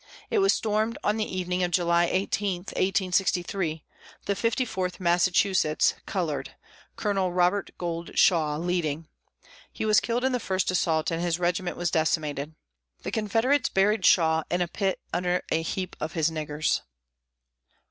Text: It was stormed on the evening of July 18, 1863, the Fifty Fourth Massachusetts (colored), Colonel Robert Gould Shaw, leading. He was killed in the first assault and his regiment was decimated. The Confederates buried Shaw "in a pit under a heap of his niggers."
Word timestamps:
It 0.31 0.39
was 0.39 0.51
stormed 0.51 0.97
on 1.03 1.17
the 1.17 1.25
evening 1.37 1.61
of 1.61 1.69
July 1.69 2.05
18, 2.05 2.61
1863, 2.61 3.83
the 4.25 4.35
Fifty 4.35 4.65
Fourth 4.65 4.99
Massachusetts 4.99 5.93
(colored), 6.07 6.55
Colonel 6.95 7.31
Robert 7.31 7.69
Gould 7.77 8.17
Shaw, 8.17 8.57
leading. 8.57 9.09
He 9.71 9.85
was 9.85 9.99
killed 9.99 10.23
in 10.23 10.31
the 10.31 10.39
first 10.39 10.71
assault 10.71 11.11
and 11.11 11.21
his 11.21 11.37
regiment 11.37 11.77
was 11.77 11.91
decimated. 11.91 12.55
The 13.03 13.11
Confederates 13.11 13.69
buried 13.69 14.03
Shaw 14.03 14.41
"in 14.49 14.61
a 14.63 14.67
pit 14.67 14.99
under 15.13 15.43
a 15.51 15.61
heap 15.61 15.95
of 15.99 16.13
his 16.13 16.31
niggers." 16.31 16.81